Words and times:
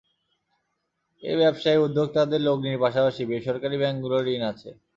এ 1.23 1.33
ব্যবসায় 1.41 1.83
উদ্যোক্তাদের 1.85 2.41
লগ্নির 2.41 2.81
পাশাপাশি 2.83 3.21
বেসরকারি 3.31 3.77
ব্যাংকগুলোর 3.79 4.23
ঋণ 4.29 4.41
আছে। 4.51 4.69